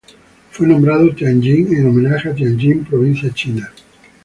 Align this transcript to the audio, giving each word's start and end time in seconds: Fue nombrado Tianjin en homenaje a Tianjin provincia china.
Fue 0.49 0.65
nombrado 0.65 1.13
Tianjin 1.13 1.75
en 1.75 1.85
homenaje 1.85 2.29
a 2.29 2.33
Tianjin 2.33 2.83
provincia 2.83 3.31
china. 3.35 3.71